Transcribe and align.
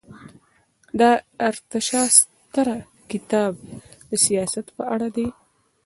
د 0.99 1.01
ارتاشاسترا 1.49 2.77
کتاب 3.11 3.51
د 4.09 4.11
سیاست 4.25 4.65
په 4.77 4.83
اړه 4.93 5.07
دی. 5.15 5.27